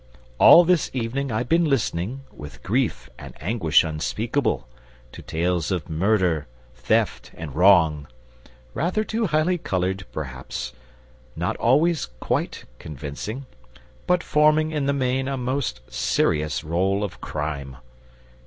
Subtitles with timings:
[0.39, 4.67] All this evening I've been listening, with grief and anguish unspeakable,
[5.11, 8.07] to tales of murder, theft, and wrong;
[8.73, 10.73] rather too highly coloured, perhaps,
[11.35, 13.45] not always quite convincing,
[14.07, 17.77] but forming in the main a most serious roll of crime.